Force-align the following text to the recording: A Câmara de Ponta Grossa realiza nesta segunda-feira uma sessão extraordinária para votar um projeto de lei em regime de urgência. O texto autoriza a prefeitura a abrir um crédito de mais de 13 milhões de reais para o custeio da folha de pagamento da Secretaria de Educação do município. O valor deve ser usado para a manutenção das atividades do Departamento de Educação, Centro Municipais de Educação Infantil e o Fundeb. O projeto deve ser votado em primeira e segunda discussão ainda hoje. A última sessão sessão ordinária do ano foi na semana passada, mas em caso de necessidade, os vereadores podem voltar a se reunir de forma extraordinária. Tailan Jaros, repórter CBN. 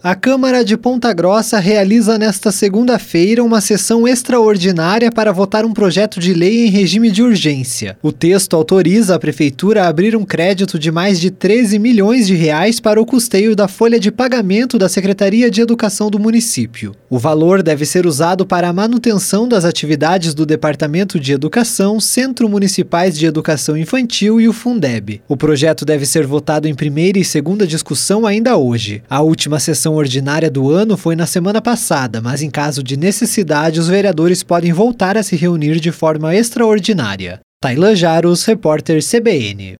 A 0.00 0.14
Câmara 0.14 0.64
de 0.64 0.76
Ponta 0.76 1.12
Grossa 1.12 1.58
realiza 1.58 2.16
nesta 2.16 2.52
segunda-feira 2.52 3.42
uma 3.42 3.60
sessão 3.60 4.06
extraordinária 4.06 5.10
para 5.10 5.32
votar 5.32 5.64
um 5.64 5.72
projeto 5.72 6.20
de 6.20 6.32
lei 6.32 6.66
em 6.66 6.70
regime 6.70 7.10
de 7.10 7.20
urgência. 7.20 7.98
O 8.00 8.12
texto 8.12 8.54
autoriza 8.54 9.16
a 9.16 9.18
prefeitura 9.18 9.82
a 9.82 9.88
abrir 9.88 10.14
um 10.14 10.24
crédito 10.24 10.78
de 10.78 10.92
mais 10.92 11.18
de 11.18 11.32
13 11.32 11.80
milhões 11.80 12.28
de 12.28 12.36
reais 12.36 12.78
para 12.78 13.02
o 13.02 13.04
custeio 13.04 13.56
da 13.56 13.66
folha 13.66 13.98
de 13.98 14.12
pagamento 14.12 14.78
da 14.78 14.88
Secretaria 14.88 15.50
de 15.50 15.60
Educação 15.60 16.08
do 16.08 16.20
município. 16.20 16.94
O 17.10 17.18
valor 17.18 17.60
deve 17.60 17.84
ser 17.84 18.06
usado 18.06 18.46
para 18.46 18.68
a 18.68 18.72
manutenção 18.72 19.48
das 19.48 19.64
atividades 19.64 20.32
do 20.32 20.46
Departamento 20.46 21.18
de 21.18 21.32
Educação, 21.32 21.98
Centro 21.98 22.48
Municipais 22.48 23.18
de 23.18 23.26
Educação 23.26 23.76
Infantil 23.76 24.40
e 24.40 24.48
o 24.48 24.52
Fundeb. 24.52 25.20
O 25.26 25.36
projeto 25.36 25.84
deve 25.84 26.06
ser 26.06 26.24
votado 26.24 26.68
em 26.68 26.74
primeira 26.76 27.18
e 27.18 27.24
segunda 27.24 27.66
discussão 27.66 28.24
ainda 28.24 28.56
hoje. 28.56 29.02
A 29.10 29.22
última 29.22 29.58
sessão 29.58 29.87
sessão 29.88 29.94
ordinária 29.94 30.50
do 30.50 30.70
ano 30.70 30.96
foi 30.96 31.16
na 31.16 31.26
semana 31.26 31.62
passada, 31.62 32.20
mas 32.20 32.42
em 32.42 32.50
caso 32.50 32.82
de 32.82 32.96
necessidade, 32.96 33.80
os 33.80 33.88
vereadores 33.88 34.42
podem 34.42 34.72
voltar 34.72 35.16
a 35.16 35.22
se 35.22 35.34
reunir 35.34 35.80
de 35.80 35.90
forma 35.90 36.34
extraordinária. 36.34 37.40
Tailan 37.60 37.96
Jaros, 37.96 38.44
repórter 38.44 39.00
CBN. 39.02 39.76